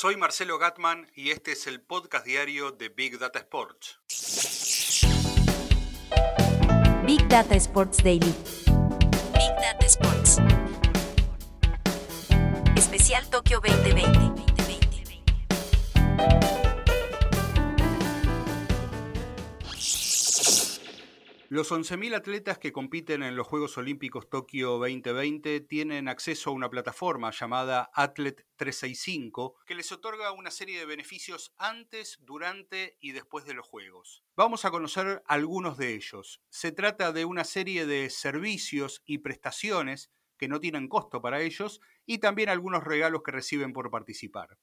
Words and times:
Soy 0.00 0.16
Marcelo 0.16 0.60
Gatman 0.60 1.10
y 1.16 1.30
este 1.30 1.50
es 1.50 1.66
el 1.66 1.80
podcast 1.80 2.24
diario 2.24 2.70
de 2.70 2.88
Big 2.88 3.18
Data 3.18 3.40
Sports. 3.40 3.98
Big 7.04 7.26
Data 7.26 7.56
Sports 7.56 8.00
Daily. 8.04 8.32
Big 9.34 9.52
Data 9.60 9.86
Sports. 9.86 10.38
Especial 12.76 13.28
Tokio 13.28 13.58
2020. 13.58 14.47
Los 21.50 21.72
11.000 21.72 22.14
atletas 22.14 22.58
que 22.58 22.72
compiten 22.72 23.22
en 23.22 23.34
los 23.34 23.46
Juegos 23.46 23.78
Olímpicos 23.78 24.28
Tokio 24.28 24.72
2020 24.72 25.60
tienen 25.60 26.06
acceso 26.06 26.50
a 26.50 26.52
una 26.52 26.68
plataforma 26.68 27.30
llamada 27.30 27.88
Atlet 27.94 28.44
365 28.56 29.56
que 29.64 29.74
les 29.74 29.90
otorga 29.90 30.30
una 30.32 30.50
serie 30.50 30.78
de 30.78 30.84
beneficios 30.84 31.54
antes, 31.56 32.18
durante 32.20 32.98
y 33.00 33.12
después 33.12 33.46
de 33.46 33.54
los 33.54 33.66
Juegos. 33.66 34.22
Vamos 34.36 34.66
a 34.66 34.70
conocer 34.70 35.22
algunos 35.24 35.78
de 35.78 35.94
ellos. 35.94 36.42
Se 36.50 36.70
trata 36.70 37.12
de 37.12 37.24
una 37.24 37.44
serie 37.44 37.86
de 37.86 38.10
servicios 38.10 39.00
y 39.06 39.16
prestaciones 39.16 40.10
que 40.36 40.48
no 40.48 40.60
tienen 40.60 40.86
costo 40.86 41.22
para 41.22 41.40
ellos 41.40 41.80
y 42.04 42.18
también 42.18 42.50
algunos 42.50 42.84
regalos 42.84 43.22
que 43.24 43.32
reciben 43.32 43.72
por 43.72 43.90
participar. 43.90 44.58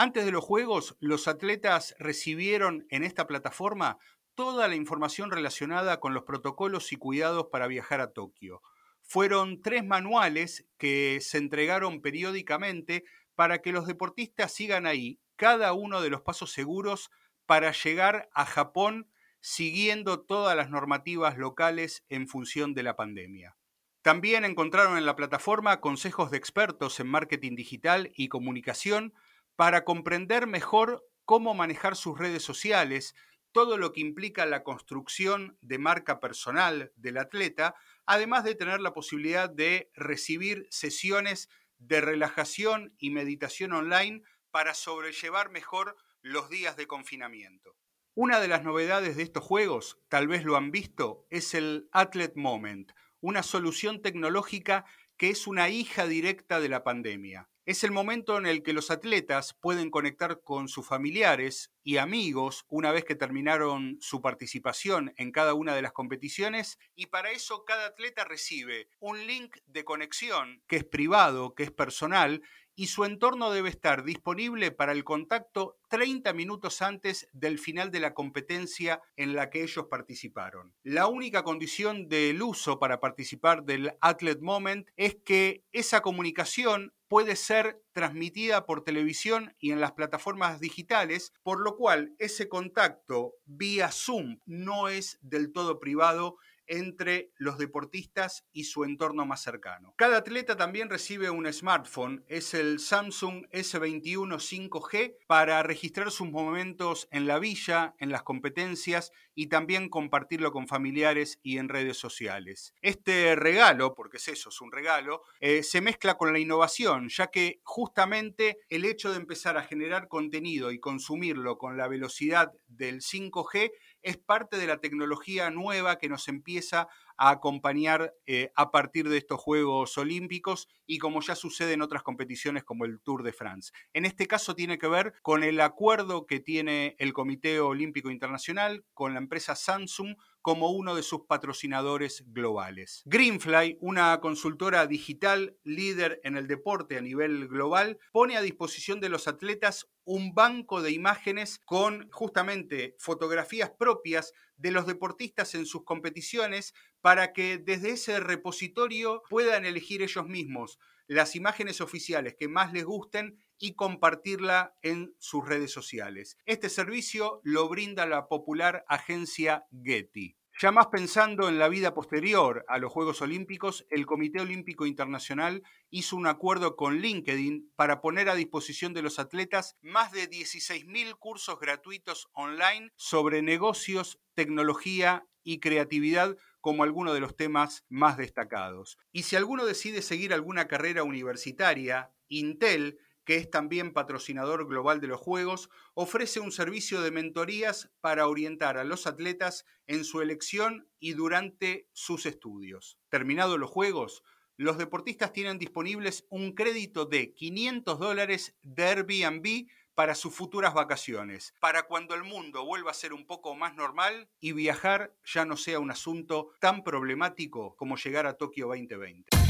Antes 0.00 0.24
de 0.24 0.30
los 0.30 0.44
Juegos, 0.44 0.96
los 1.00 1.26
atletas 1.26 1.96
recibieron 1.98 2.86
en 2.90 3.02
esta 3.02 3.26
plataforma 3.26 3.98
toda 4.38 4.68
la 4.68 4.76
información 4.76 5.32
relacionada 5.32 5.98
con 5.98 6.14
los 6.14 6.22
protocolos 6.22 6.92
y 6.92 6.96
cuidados 6.96 7.48
para 7.50 7.66
viajar 7.66 8.00
a 8.00 8.12
Tokio. 8.12 8.62
Fueron 9.02 9.62
tres 9.62 9.84
manuales 9.84 10.64
que 10.76 11.18
se 11.20 11.38
entregaron 11.38 12.00
periódicamente 12.00 13.02
para 13.34 13.58
que 13.58 13.72
los 13.72 13.88
deportistas 13.88 14.52
sigan 14.52 14.86
ahí 14.86 15.18
cada 15.34 15.72
uno 15.72 16.00
de 16.00 16.10
los 16.10 16.20
pasos 16.20 16.52
seguros 16.52 17.10
para 17.46 17.72
llegar 17.72 18.28
a 18.32 18.46
Japón 18.46 19.10
siguiendo 19.40 20.20
todas 20.20 20.56
las 20.56 20.70
normativas 20.70 21.36
locales 21.36 22.04
en 22.08 22.28
función 22.28 22.74
de 22.74 22.84
la 22.84 22.94
pandemia. 22.94 23.56
También 24.02 24.44
encontraron 24.44 24.96
en 24.96 25.06
la 25.06 25.16
plataforma 25.16 25.80
consejos 25.80 26.30
de 26.30 26.36
expertos 26.36 27.00
en 27.00 27.08
marketing 27.08 27.56
digital 27.56 28.12
y 28.14 28.28
comunicación 28.28 29.14
para 29.56 29.84
comprender 29.84 30.46
mejor 30.46 31.04
cómo 31.24 31.54
manejar 31.54 31.96
sus 31.96 32.16
redes 32.16 32.44
sociales, 32.44 33.16
todo 33.58 33.76
lo 33.76 33.92
que 33.92 34.00
implica 34.00 34.46
la 34.46 34.62
construcción 34.62 35.58
de 35.62 35.78
marca 35.78 36.20
personal 36.20 36.92
del 36.94 37.18
atleta, 37.18 37.74
además 38.06 38.44
de 38.44 38.54
tener 38.54 38.80
la 38.80 38.94
posibilidad 38.94 39.50
de 39.50 39.90
recibir 39.94 40.68
sesiones 40.70 41.48
de 41.78 42.00
relajación 42.00 42.94
y 42.98 43.10
meditación 43.10 43.72
online 43.72 44.22
para 44.52 44.74
sobrellevar 44.74 45.50
mejor 45.50 45.96
los 46.22 46.48
días 46.48 46.76
de 46.76 46.86
confinamiento. 46.86 47.74
Una 48.14 48.38
de 48.38 48.46
las 48.46 48.62
novedades 48.62 49.16
de 49.16 49.24
estos 49.24 49.42
juegos, 49.42 49.98
tal 50.08 50.28
vez 50.28 50.44
lo 50.44 50.54
han 50.56 50.70
visto, 50.70 51.26
es 51.28 51.52
el 51.52 51.88
Athlete 51.90 52.38
Moment, 52.38 52.92
una 53.20 53.42
solución 53.42 54.02
tecnológica 54.02 54.84
que 55.16 55.30
es 55.30 55.48
una 55.48 55.68
hija 55.68 56.06
directa 56.06 56.60
de 56.60 56.68
la 56.68 56.84
pandemia. 56.84 57.48
Es 57.68 57.84
el 57.84 57.90
momento 57.90 58.38
en 58.38 58.46
el 58.46 58.62
que 58.62 58.72
los 58.72 58.90
atletas 58.90 59.52
pueden 59.52 59.90
conectar 59.90 60.40
con 60.42 60.68
sus 60.68 60.86
familiares 60.86 61.70
y 61.82 61.98
amigos 61.98 62.64
una 62.70 62.92
vez 62.92 63.04
que 63.04 63.14
terminaron 63.14 63.98
su 64.00 64.22
participación 64.22 65.12
en 65.18 65.32
cada 65.32 65.52
una 65.52 65.74
de 65.74 65.82
las 65.82 65.92
competiciones 65.92 66.78
y 66.94 67.08
para 67.08 67.30
eso 67.30 67.66
cada 67.66 67.88
atleta 67.88 68.24
recibe 68.24 68.88
un 69.00 69.26
link 69.26 69.58
de 69.66 69.84
conexión 69.84 70.62
que 70.66 70.76
es 70.76 70.84
privado, 70.84 71.54
que 71.54 71.64
es 71.64 71.70
personal 71.70 72.40
y 72.74 72.86
su 72.86 73.04
entorno 73.04 73.50
debe 73.50 73.68
estar 73.68 74.04
disponible 74.04 74.70
para 74.70 74.92
el 74.92 75.02
contacto 75.02 75.78
30 75.88 76.32
minutos 76.32 76.80
antes 76.80 77.28
del 77.32 77.58
final 77.58 77.90
de 77.90 77.98
la 77.98 78.14
competencia 78.14 79.02
en 79.16 79.34
la 79.34 79.50
que 79.50 79.64
ellos 79.64 79.88
participaron. 79.90 80.72
La 80.84 81.08
única 81.08 81.42
condición 81.42 82.08
del 82.08 82.40
uso 82.40 82.78
para 82.78 83.00
participar 83.00 83.64
del 83.64 83.94
Athlete 84.00 84.42
Moment 84.42 84.88
es 84.96 85.16
que 85.24 85.64
esa 85.72 86.02
comunicación 86.02 86.94
puede 87.08 87.36
ser 87.36 87.82
transmitida 87.92 88.66
por 88.66 88.84
televisión 88.84 89.54
y 89.58 89.72
en 89.72 89.80
las 89.80 89.92
plataformas 89.92 90.60
digitales, 90.60 91.32
por 91.42 91.60
lo 91.60 91.76
cual 91.76 92.14
ese 92.18 92.48
contacto 92.48 93.34
vía 93.44 93.90
Zoom 93.90 94.38
no 94.46 94.88
es 94.88 95.18
del 95.22 95.52
todo 95.52 95.80
privado 95.80 96.36
entre 96.68 97.32
los 97.36 97.58
deportistas 97.58 98.44
y 98.52 98.64
su 98.64 98.84
entorno 98.84 99.26
más 99.26 99.42
cercano. 99.42 99.94
Cada 99.96 100.18
atleta 100.18 100.56
también 100.56 100.88
recibe 100.88 101.30
un 101.30 101.50
smartphone, 101.52 102.24
es 102.28 102.54
el 102.54 102.78
Samsung 102.78 103.46
S21 103.50 104.38
5G 104.38 105.16
para 105.26 105.62
registrar 105.62 106.10
sus 106.10 106.30
momentos 106.30 107.08
en 107.10 107.26
la 107.26 107.38
villa, 107.38 107.94
en 107.98 108.10
las 108.10 108.22
competencias 108.22 109.12
y 109.34 109.46
también 109.46 109.88
compartirlo 109.88 110.52
con 110.52 110.68
familiares 110.68 111.38
y 111.42 111.58
en 111.58 111.68
redes 111.68 111.96
sociales. 111.96 112.74
Este 112.82 113.36
regalo, 113.36 113.94
porque 113.94 114.18
es 114.18 114.28
eso, 114.28 114.48
es 114.48 114.60
un 114.60 114.72
regalo, 114.72 115.22
eh, 115.40 115.62
se 115.62 115.80
mezcla 115.80 116.16
con 116.16 116.32
la 116.32 116.38
innovación, 116.38 117.08
ya 117.08 117.28
que 117.28 117.60
justamente 117.62 118.58
el 118.68 118.84
hecho 118.84 119.10
de 119.10 119.16
empezar 119.16 119.56
a 119.56 119.62
generar 119.62 120.08
contenido 120.08 120.72
y 120.72 120.80
consumirlo 120.80 121.58
con 121.58 121.76
la 121.76 121.88
velocidad 121.88 122.52
del 122.66 123.00
5G 123.00 123.70
es 124.02 124.16
parte 124.16 124.56
de 124.56 124.66
la 124.66 124.78
tecnología 124.78 125.50
nueva 125.50 125.98
que 125.98 126.08
nos 126.08 126.28
empieza 126.28 126.88
a 127.18 127.30
acompañar 127.30 128.14
eh, 128.26 128.50
a 128.56 128.70
partir 128.70 129.08
de 129.08 129.18
estos 129.18 129.40
Juegos 129.40 129.98
Olímpicos 129.98 130.68
y 130.86 130.98
como 130.98 131.20
ya 131.20 131.34
sucede 131.34 131.74
en 131.74 131.82
otras 131.82 132.02
competiciones 132.02 132.64
como 132.64 132.84
el 132.84 133.00
Tour 133.00 133.22
de 133.22 133.32
France. 133.32 133.72
En 133.92 134.04
este 134.04 134.26
caso 134.26 134.54
tiene 134.54 134.78
que 134.78 134.88
ver 134.88 135.12
con 135.22 135.42
el 135.42 135.60
acuerdo 135.60 136.26
que 136.26 136.40
tiene 136.40 136.96
el 136.98 137.12
Comité 137.12 137.60
Olímpico 137.60 138.10
Internacional 138.10 138.84
con 138.94 139.12
la 139.12 139.18
empresa 139.18 139.54
Samsung 139.54 140.16
como 140.40 140.70
uno 140.70 140.94
de 140.94 141.02
sus 141.02 141.26
patrocinadores 141.26 142.24
globales. 142.28 143.02
Greenfly, 143.04 143.76
una 143.80 144.18
consultora 144.20 144.86
digital 144.86 145.58
líder 145.62 146.20
en 146.24 146.36
el 146.36 146.46
deporte 146.46 146.96
a 146.96 147.02
nivel 147.02 147.48
global, 147.48 147.98
pone 148.12 148.36
a 148.36 148.40
disposición 148.40 149.00
de 149.00 149.10
los 149.10 149.28
atletas 149.28 149.90
un 150.04 150.32
banco 150.32 150.80
de 150.80 150.92
imágenes 150.92 151.58
con 151.66 152.08
justamente 152.10 152.96
fotografías 152.98 153.70
propias 153.78 154.32
de 154.58 154.70
los 154.70 154.86
deportistas 154.86 155.54
en 155.54 155.66
sus 155.66 155.84
competiciones 155.84 156.74
para 157.00 157.32
que 157.32 157.58
desde 157.58 157.90
ese 157.90 158.20
repositorio 158.20 159.22
puedan 159.30 159.64
elegir 159.64 160.02
ellos 160.02 160.26
mismos 160.26 160.78
las 161.08 161.34
imágenes 161.34 161.80
oficiales 161.80 162.36
que 162.38 162.48
más 162.48 162.72
les 162.72 162.84
gusten 162.84 163.38
y 163.58 163.74
compartirla 163.74 164.76
en 164.82 165.14
sus 165.18 165.48
redes 165.48 165.72
sociales. 165.72 166.36
Este 166.44 166.68
servicio 166.68 167.40
lo 167.42 167.68
brinda 167.68 168.06
la 168.06 168.28
popular 168.28 168.84
agencia 168.88 169.66
Getty. 169.82 170.37
Ya 170.60 170.72
más 170.72 170.88
pensando 170.88 171.48
en 171.48 171.60
la 171.60 171.68
vida 171.68 171.94
posterior 171.94 172.64
a 172.66 172.78
los 172.78 172.90
Juegos 172.90 173.22
Olímpicos, 173.22 173.86
el 173.90 174.06
Comité 174.06 174.40
Olímpico 174.40 174.86
Internacional 174.86 175.62
hizo 175.88 176.16
un 176.16 176.26
acuerdo 176.26 176.74
con 176.74 176.98
LinkedIn 176.98 177.72
para 177.76 178.00
poner 178.00 178.28
a 178.28 178.34
disposición 178.34 178.92
de 178.92 179.02
los 179.02 179.20
atletas 179.20 179.76
más 179.82 180.10
de 180.10 180.28
16.000 180.28 181.16
cursos 181.16 181.60
gratuitos 181.60 182.28
online 182.32 182.90
sobre 182.96 183.40
negocios, 183.40 184.18
tecnología 184.34 185.24
y 185.44 185.60
creatividad 185.60 186.36
como 186.60 186.82
algunos 186.82 187.14
de 187.14 187.20
los 187.20 187.36
temas 187.36 187.84
más 187.88 188.16
destacados. 188.16 188.98
Y 189.12 189.22
si 189.22 189.36
alguno 189.36 189.64
decide 189.64 190.02
seguir 190.02 190.34
alguna 190.34 190.66
carrera 190.66 191.04
universitaria, 191.04 192.10
Intel 192.26 192.98
que 193.28 193.36
es 193.36 193.50
también 193.50 193.92
patrocinador 193.92 194.66
global 194.66 195.02
de 195.02 195.06
los 195.06 195.20
Juegos, 195.20 195.68
ofrece 195.92 196.40
un 196.40 196.50
servicio 196.50 197.02
de 197.02 197.10
mentorías 197.10 197.90
para 198.00 198.26
orientar 198.26 198.78
a 198.78 198.84
los 198.84 199.06
atletas 199.06 199.66
en 199.86 200.06
su 200.06 200.22
elección 200.22 200.88
y 200.98 201.12
durante 201.12 201.90
sus 201.92 202.24
estudios. 202.24 202.98
Terminados 203.10 203.58
los 203.58 203.68
Juegos, 203.68 204.22
los 204.56 204.78
deportistas 204.78 205.34
tienen 205.34 205.58
disponibles 205.58 206.24
un 206.30 206.54
crédito 206.54 207.04
de 207.04 207.34
500 207.34 207.98
dólares 207.98 208.56
de 208.62 208.84
Airbnb 208.84 209.66
para 209.94 210.14
sus 210.14 210.34
futuras 210.34 210.72
vacaciones, 210.72 211.54
para 211.60 211.82
cuando 211.82 212.14
el 212.14 212.24
mundo 212.24 212.64
vuelva 212.64 212.92
a 212.92 212.94
ser 212.94 213.12
un 213.12 213.26
poco 213.26 213.54
más 213.54 213.74
normal 213.74 214.30
y 214.40 214.52
viajar 214.52 215.14
ya 215.22 215.44
no 215.44 215.58
sea 215.58 215.80
un 215.80 215.90
asunto 215.90 216.52
tan 216.60 216.82
problemático 216.82 217.76
como 217.76 217.98
llegar 217.98 218.26
a 218.26 218.38
Tokio 218.38 218.68
2020. 218.68 219.47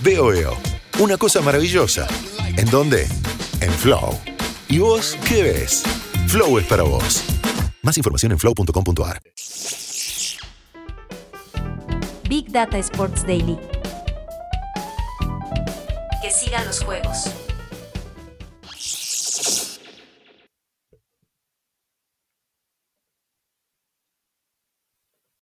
Veo. 0.00 0.56
Una 0.98 1.16
cosa 1.16 1.40
maravillosa. 1.40 2.06
¿En 2.56 2.70
dónde? 2.70 3.06
En 3.60 3.72
Flow. 3.72 4.18
¿Y 4.68 4.78
vos 4.78 5.16
qué 5.28 5.42
ves? 5.42 5.82
Flow 6.28 6.58
es 6.58 6.66
para 6.66 6.82
vos. 6.82 7.22
Más 7.82 7.96
información 7.96 8.32
en 8.32 8.38
flow.com.ar. 8.38 9.20
Big 12.28 12.50
Data 12.50 12.78
Sports 12.78 13.24
Daily. 13.26 13.56
Que 16.22 16.30
sigan 16.30 16.66
los 16.66 16.82
juegos. 16.82 17.30